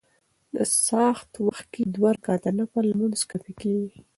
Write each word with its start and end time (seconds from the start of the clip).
د 0.55 0.57
څاښت 0.85 1.31
وخت 1.47 1.65
کي 1.73 1.83
دوه 1.95 2.09
رکعته 2.17 2.49
نفل 2.59 2.83
لمونځ 2.91 3.19
کافي 3.31 3.53
کيږي 3.61 3.99